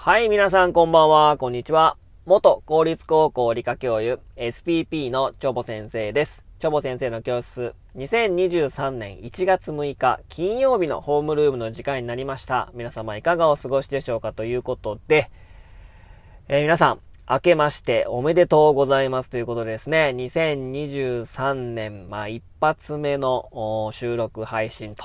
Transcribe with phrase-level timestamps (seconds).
[0.00, 1.96] はい、皆さんこんばんは、こんにちは。
[2.24, 6.44] 元公立高校理科教諭 SPP のチョボ先生です。
[6.60, 12.70] チョボ先生の教室、2023年1月6日金曜日のホームルームの時間になりました。
[12.74, 15.32] 皆様いかがお過ごしでしょうかということで、
[16.46, 25.04] えー、皆さん、明けましておめでとうございますということでですね、2023年、まあ一発目の収録配信と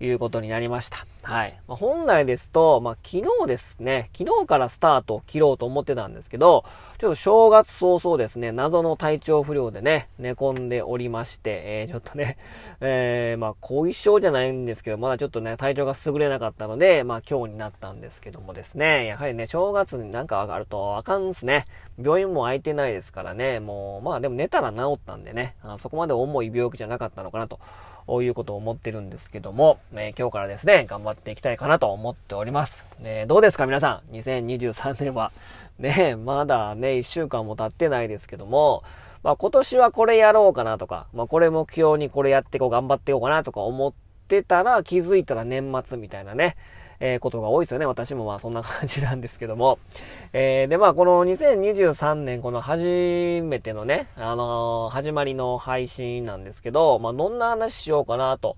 [0.00, 1.06] いうことになりました。
[1.22, 1.60] はい。
[1.68, 6.64] まあ、本来ですと、まあ、昨日ですね、昨日からスタートを切ろうと思ってたんですけど、
[6.98, 12.38] ちょっと正月早々ですね、謎の体調不良でね、寝込んでおりまして、えー、ちょっとね、
[12.80, 21.66] えー、まあ、後遺症じゃないんですけど、まだちょっとね、体調が優れなかったので、まあ、今日になったんですけどもですね、やはりね、正月になんか上がるとあかんですね。
[21.98, 27.60] 病院も空いてないですからね、もう、まあでも寝たら治ったんでね、あそこまで重い病気じゃなかったのかなと。
[28.08, 32.86] ういうことを思ってるんですけども、えー、今日からですね、頑張っていきたいかなと思っております。
[33.00, 35.32] ね、どうですか皆さん ?2023 年は。
[35.78, 38.82] ね、まだね、1週間も経ってないですけども、
[39.22, 43.92] まあ今年はこれやろうかなとか、まあこれ目標にこれやってこう、頑張っていこうかなとか思っ
[44.28, 46.56] てたら気づいたら年末みたいなね、
[47.00, 47.86] えー、ことが多いですよね。
[47.86, 49.78] 私もまあそんな感じなんですけども。
[50.32, 58.56] えー、でまあこの2023年この初めてのね、あのー、始まりの配信なんですけど、まあどんな話しようかなと、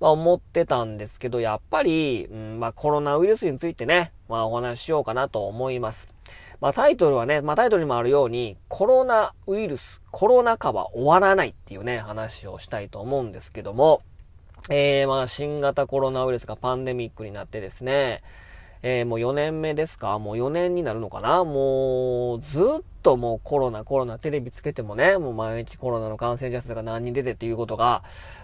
[0.00, 6.08] まあ思ってたんですけど、やっぱり、うん、まあコロナウイルスについてね、まあお話ししようかなと思います。
[6.60, 14.02] まあタイトルはね、まあタイトルにもあるように、コロナウイルス、コロナ禍は終わらないっていうね、話をしたいと思うんですけども、
[14.70, 18.22] えー、まあ、新型コロナウイルスがパンデミックになってですね、
[18.82, 20.18] えー、もう4年目ですか？
[20.18, 21.44] もう4年になるのかな？
[21.44, 28.02] もう、ずっともうコロナ、コロナ、テレビつけてもね、もう毎日コロナの感染者数が何人出てっていうことが、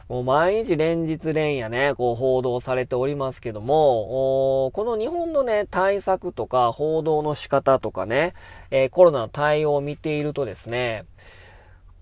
[0.08, 8.34] もう毎日連日連夜ね、こう報道されておりますけども、この日本のね、対策とか報道の仕方とかね、
[8.70, 11.04] えー、コロナの対応を見ているとですね、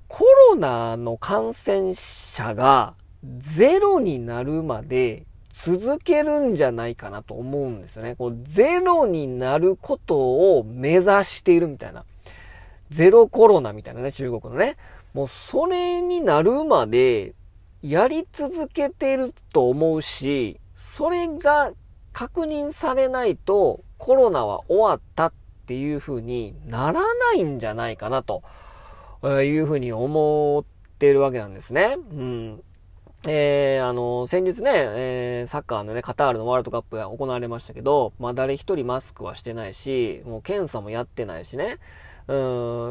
[0.06, 5.24] コロナの感染者がゼロになるまで
[5.64, 8.14] 続けるんじゃないかなと思うんですよね。
[8.14, 10.16] こうゼロになること
[10.58, 12.04] を目指しているみたいな。
[12.90, 14.76] ゼロコロナみたいなね、中国のね。
[15.14, 17.34] もうそれになるまで
[17.82, 21.72] やり続けていると思うし、それが
[22.12, 25.32] 確認されないとコロナは終わったっ
[25.66, 28.42] ていう風にならないんじゃないかなと
[29.24, 31.96] いう風に思ってるわけなんですね。
[32.12, 32.62] うん。
[33.26, 41.78] えー、あの、先日ね、えー、サッカーのね、カタールのワールドカップが行われましたけど、まあ、誰一人マスクはしてないし、もう検査もやってないしね、
[42.28, 42.32] う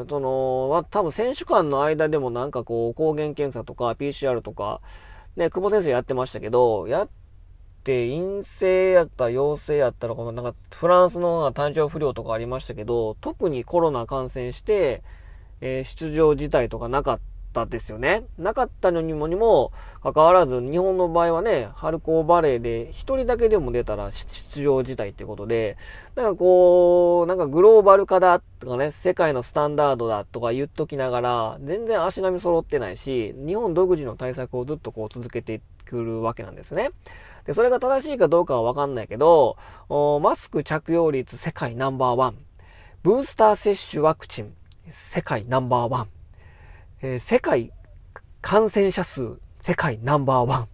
[0.04, 4.82] ん、その、ま多分選手間の間でもなんかこう、抗原検査とか PCR とか、
[5.38, 7.10] ね、久保先生やってましたけど、やっ
[7.86, 15.04] て陰性やった陽性やったら、このなんかフランスの体調不良とかありましたけど、特にコロナ感染して、
[15.62, 17.37] えー、出場自体とかなかった。
[17.48, 18.26] ったですよね。
[18.38, 19.72] なかったのにもにも、
[20.04, 25.78] 関わらず、日本の場合はね、春高バレーで一人だけでも出たら出場自体っていうことで、
[26.16, 36.92] なんかこう、なんかグローバル化だとかね、世界のスタンダードだとか言っときながら、全然足並み揃ってないし、日本独自の対策をずっとこう続けてくるわけなんですね。
[37.46, 39.58] で、それが正しいかどうかはわかんないけど、
[40.22, 42.38] マスク着用率世界ナンバーワン。
[43.04, 44.54] ブースター接種ワクチン
[44.90, 46.17] 世界ナンバーワン。
[47.02, 47.72] えー、世界
[48.42, 50.68] 感染者数世界ナンバーワン。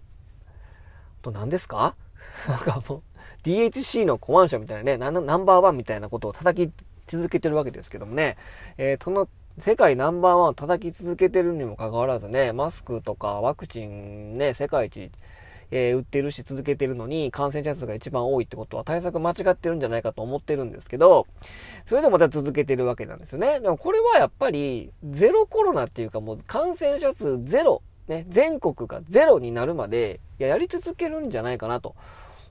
[1.22, 1.96] と何ですか？
[2.48, 3.02] なんかもう、
[3.44, 6.74] DHC のコマンションみたいなねナ、ナンバーワンみたいなことを叩き
[7.08, 8.38] 続けてるわけですけどもね、
[8.78, 9.28] えー、その
[9.60, 15.12] 世界ナンバーワンを叩き続けてるにもかかわらずね、マスクとかワクチンね、世界一
[15.76, 21.26] えー、売ってるし続けてるのに感染者数が一番多いってことは対策間違ってるんじゃないかと思ってるんですけど、
[21.88, 23.60] それでもまた続けてるわけなんですよね。
[23.60, 31.96] でもこれはやっぱりゼロコロナっていうかもう感染者数ゼロ、ね、全国がゼロになるまで、いや、やり続けるんじゃないかなと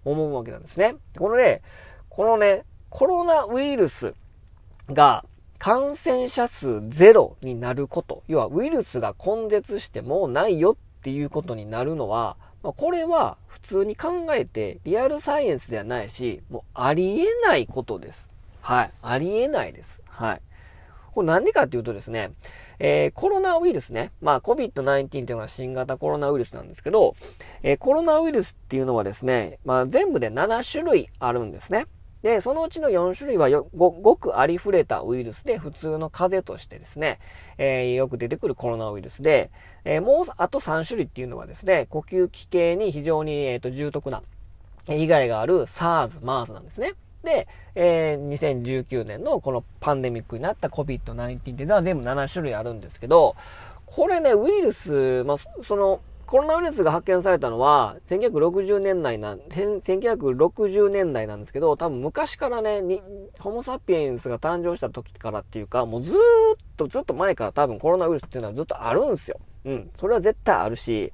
[0.04, 0.96] 思うわけなんですね。
[1.16, 1.62] このね、
[2.08, 4.14] このね、コロナウイルス
[4.88, 5.24] が
[5.60, 18.28] 感染者数ゼロになること、要はウイルスが根絶してもうないよっていうことになるのは、まあ、これは普通に考えてリアルサイエンスではないし、もうありえないことです。
[18.60, 18.90] はい。
[19.02, 20.00] ありえないです。
[20.06, 20.42] はい。
[21.14, 22.32] これなんでかっていうとですね、
[22.78, 27.16] えー、コロナウイルスね、まあ COVID-19 っていうのは新型コロナウイルスなんですけど、
[27.62, 31.86] えー、コロナウイルスっていうのはですね、まあ全部で7種類あるんですね。
[32.22, 37.18] で、そのうちの4種類はごごくありふれたウイルスで普通の風邪としてですね、
[37.58, 39.50] えー、よく出てくるコロナウイルスで、
[39.84, 44.22] えー、もうあと3種類っていうのはですね、呼吸器系に非常に、えーと、重篤な
[44.86, 46.94] 被害がある SARS、MERS なんですね。
[47.24, 53.36] で、えー、2019年のこのパンデミックになった COVID-19 っていうのは全部7種類あるんですけど、
[53.86, 56.00] これね、ウイルス、まあ、その、
[56.32, 63.02] コロナウイルスが発見されたのは、1960年代な、1960年代なんですけど、多分昔からね、に、
[63.38, 66.18] ホモサピエンスが誕生した時からっていうか、もうずーっ
[66.78, 69.38] と、ずっと前から多分コロナウイルスっていうのはずっとあるんですよ。
[69.66, 69.90] うん。
[69.94, 71.12] それは絶対あるし、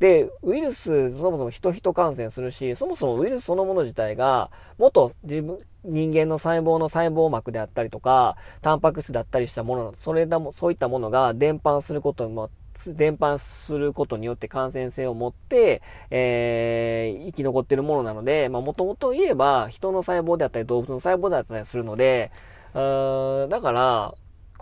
[0.00, 12.50] で、ウイルス、そもそも人人感染するし、そもそもウイルスそのもの自体が、元自分、人間の細胞の細胞膜であったりとか、タンパク質だったりしたもの、それだも、そういったものが伝播することも、
[12.86, 22.30] 伝播することによって感染性を持って、えー、生き残ってるものなので、まあ、もともと言えば、人の細胞であったり、動物の細胞であったりするので、
[22.74, 24.14] だから、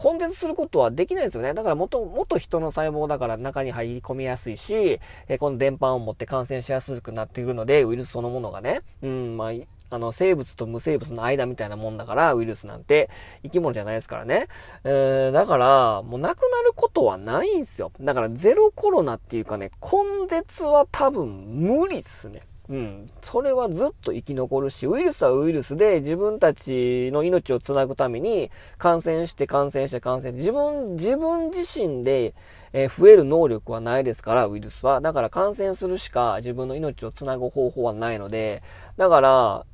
[0.02, 1.54] 根絶することはできないですよね。
[1.54, 9.52] だからもと、もと人の細胞だから中に入り込みやすいし、えこの電波を持って感染しやすくなっているので、ウイルスそのものがね、うん、まあ、
[9.90, 13.10] あの、生物と無生物の間みたいなもんだから、ウイルスなんて
[13.42, 14.48] 生き物じゃないですからね。
[14.84, 17.92] えー、だから、もうなくなることはないんですよ。
[18.00, 22.42] だからゼロコロナっていうかね、根絶は多分無理っすね。
[22.68, 23.10] うん。
[23.22, 32.34] それはずっと生き残るし、ウイルスはウイルスで自分たちの命をつなぐために感染して感染して感染自分、自分自身で、
[32.72, 35.00] え増える能力はないですから、ウイルスは。
[35.00, 38.62] だから感染するしか自分の命をつなぐ方法はないので、
[38.96, 39.66] だから、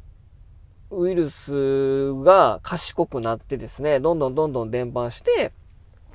[0.92, 5.52] ウイルスが賢くなってですね、どんどんどんどん伝播して、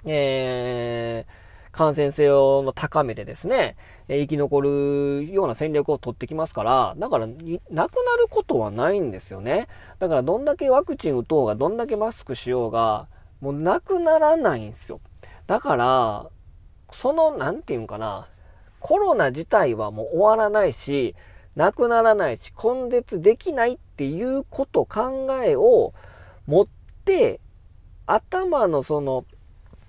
[0.06, 3.76] えー、感染性を高めてですね、
[4.08, 7.42] 生き残るような戦略を取ってきますから、だから、なく
[7.72, 7.80] な
[8.20, 9.68] ることはないんですよね。
[10.00, 13.08] だからどんだけワクチン打とうが、どんだけマスクしようが、
[13.42, 15.02] もうなくならないんですよ。
[15.48, 16.30] だから、
[16.92, 18.28] その、なんていうんかな、
[18.80, 21.16] コロナ自体はもう終わらないし、
[21.58, 25.92] なくならないし、根絶できないっていうこと、考えを
[26.46, 26.68] 持っ
[27.04, 27.40] て、
[28.06, 29.26] 頭のその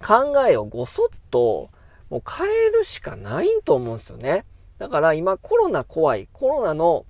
[0.02, 1.68] 考えをごそっと
[2.08, 4.46] もう変えるしかないと思うんですよね。
[4.78, 6.26] だから今コロナ怖い。
[6.32, 7.04] コロナの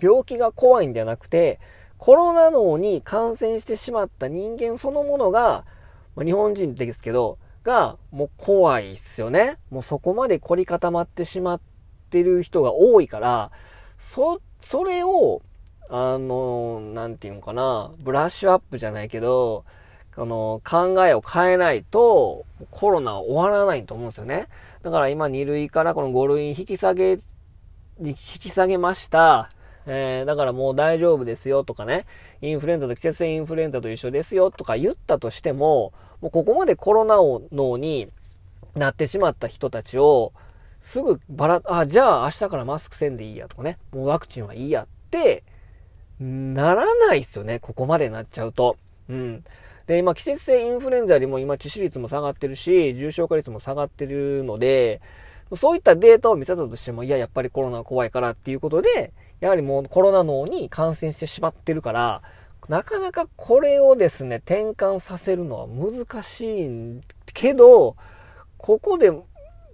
[0.00, 1.60] 病気が怖いんじゃなくて、
[1.98, 5.66] コロナ脳に感染してしまった人間そのものが、
[6.16, 9.58] まあ、日本人ですけど、がもう怖いっすよね。
[9.70, 11.60] もうそこまで凝り固まってしまっ
[12.08, 13.50] てる人が多いから、
[13.98, 15.42] そ、それを、
[15.90, 19.64] あの、なんていうのかな、ブラッシュアップじゃないけど、
[20.16, 24.48] あの、考えを変えないと、コロナは終わらないと思うんですよね。
[24.82, 27.18] だから今2類からこの5類に引き下げ、
[28.00, 29.50] 引き下げました。
[29.86, 32.04] えー、だからもう大丈夫ですよとかね、
[32.42, 38.08] インフルエンザと季節性インフルエンザと一緒ですよとか言ったとしても、もうここまでコロナを脳に
[38.74, 40.32] なってしまった人たちを、
[40.80, 45.44] すぐばら、あ、じゃあ明日からマスクせんでいいやとかね、もうワクチンはいいやって、
[46.20, 48.76] ならないっすよね、ここまでなっちゃうと。
[49.08, 49.44] うん。
[49.86, 55.00] で、今、季節性インフルエンザよりも今、致死率も下がってるし、重症化率も下がってるので、
[55.56, 62.22] そういったデータを見せたとしても、いや、やっぱりコロナは怖いからっていうことで、やはりもうコロナ脳に感染してしまってるから、
[62.68, 67.00] なかなかこれをですね、転換させるのは難しい
[67.32, 67.96] けど、
[68.58, 69.10] ここで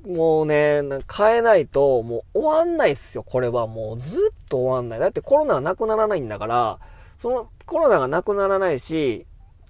[0.06, 0.82] もうね、
[1.16, 5.00] 変えないともう終わんないっすよ、これはもうずっと終わんない。
[5.00, 6.78] だってコロナはなくならないんだから、
[7.20, 9.26] そのコロナがなくならないし、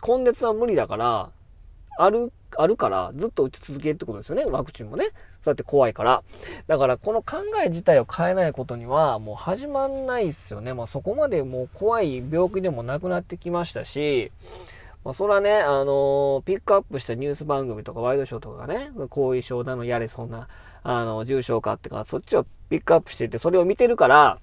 [0.06, 1.30] 根絶は無理だから、
[1.96, 4.44] ある、あるから、ずっと打ち続けるってことですよね。
[4.44, 5.06] ワクチンもね。
[5.44, 6.22] そうやって怖いから。
[6.66, 10.74] だから、この考え自体を変えないことには、もう始まんないっすよね。
[10.74, 14.32] まあ、そこまでもう怖い病気でもなくなってきましたし、
[15.04, 20.48] まあ、それはね、あのー、ピックアップしたニュース番組とかワイドショーとかがね、後遺症なのやれ、そんな、
[20.82, 24.38] あの、重症化ってか、そっちをピックアップしてて、それを見てるから、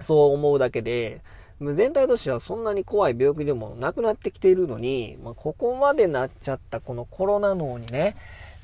[0.00, 1.20] そう思うだけで、
[1.60, 8.16] 全体としてはそんなに怖い病気でもなくなってきているのに、まあ、ここまでなっちゃったこのコロナ脳にね、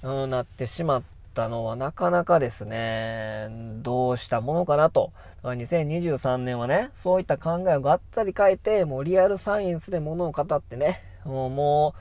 [0.03, 1.03] うん、なってしまっ
[1.35, 3.49] たのはなかなかですね、
[3.83, 5.13] どうしたものかなと。
[5.43, 11.95] 2023年はね、そういった考えをがったり変えて、もうリアルサイエンスで物を語ってね、もうも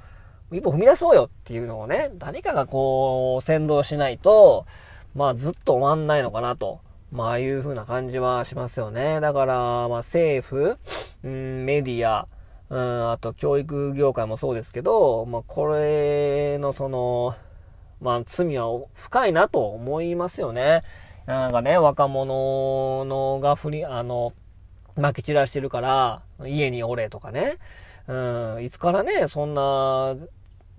[0.52, 4.66] う、一歩踏み出そうよっていうのをね、誰かがこう、先導しないと、
[5.16, 6.80] まあずっと終わんないのかなと。
[7.12, 9.20] まあ、ああいう風な感じはしますよね。
[9.20, 10.78] だから、まあ、政府、
[11.24, 12.28] うん、メディア、
[12.70, 17.36] うん、あと教育業界もそうですけど、まあ、これのその、
[18.00, 20.84] まあ、罪は深いなと思いますよね。
[21.26, 24.34] なんかね、若者のが振り、あの、
[24.96, 27.58] 撒き散らしてるから、家におれとかね。
[28.10, 30.16] うん、いつからね、そんな、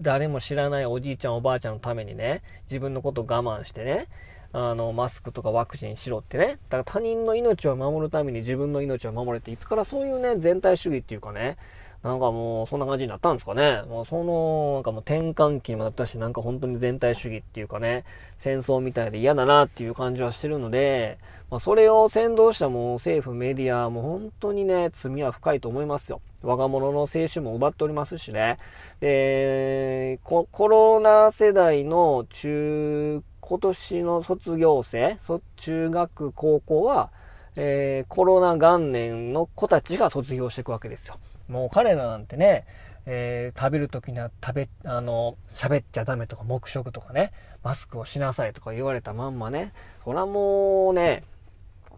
[0.01, 4.09] 誰も知らないおじいちゃんおばあちゃんのためにね、自分のこと我慢してね、
[4.53, 6.47] あの、マスクとかワクチンしろってね。
[6.47, 11.57] だから他人の命を守るために自分の命を守れって、いつからそういうね、全体主義っていうかね、
[12.03, 13.83] なんかもう、そんな感じになったんですかね。
[13.89, 18.05] もうその、なんかもう転換期にもなったし、なんか本当に全体主義っていうかね、
[18.39, 21.19] 戦争みたいで嫌だなっていう感じはしてるので、
[21.51, 26.23] まあ、それを先導したもう政府、メディアも本当にね、罪は深いと思いますよ。
[26.43, 28.57] 若者の青春も奪っておりますしね。
[29.01, 35.19] で、コロナ世代の中、今年の卒業生、
[35.57, 37.11] 中学、高校は、
[37.57, 41.17] えー、コロナ元年の子たちが卒業していくわけですよ。
[41.51, 42.65] もう彼らなんてね、
[43.07, 49.73] えー、食べるときには食べ、あの、喋っちゃダメとか、黙食とかね、マスクをしなさいとか言われたまんまね、
[50.05, 51.25] そらもうね、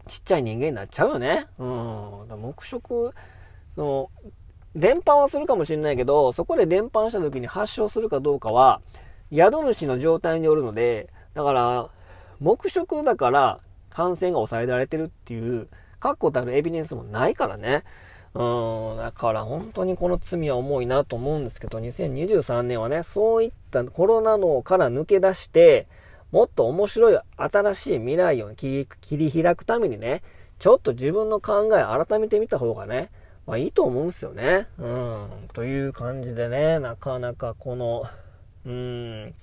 [0.08, 1.46] ちっちゃい人間になっちゃうよね。
[1.58, 2.28] うん。
[2.28, 3.14] 黙食
[3.76, 4.10] の、
[4.74, 8.80] 伝播はするかもしれないけど、そこで伝播した時に発症するかどうかは、
[9.30, 11.90] 宿主の状態によるので、だから、
[12.40, 15.68] 黙食だから感染が抑えられてるっていう、
[16.00, 17.84] 確固たるエビデンスもないからね。
[18.34, 25.86] うん、だから本当にこの罪は重いなと思うんですけど、2023年はね、そういったコロナのから抜け出して、
[26.30, 30.22] もっと面白い新しい未来を切り開くためにね、
[30.58, 33.10] ちょっと自分の考え改めてみた方がね、
[33.46, 34.68] まあいいと思うんですよね。
[34.78, 35.28] うん。
[35.52, 38.04] という感じでね、なかなかこの、
[38.64, 39.34] うん、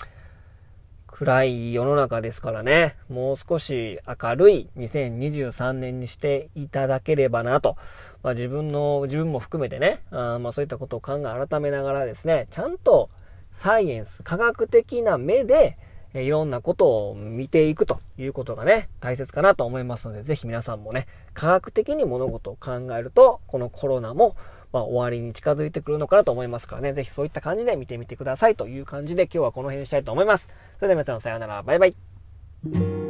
[1.20, 7.76] 暗い世の中ですからね、もう少し明るい2023年にしていただければなと、
[8.24, 13.10] まあ、自分の、自分も含めてね、あまあそういったことを考え改めながらですね、ちゃんと
[13.52, 15.78] サイエンス、科学的な目で、
[16.14, 24.38] えいろんなことを見ていくということがね、大切かなと思いますので、ぜひ皆さんもね、科学的に物事を考えると、このコロナも、
[24.72, 30.50] まあ、終わりに近づいてくるのかなと思いますからね、ぜひそういった感じで見てみてくださいという感じで今日はこの辺にしたいと思います。
[30.78, 33.09] それでは皆さんさようなら、バイバイ。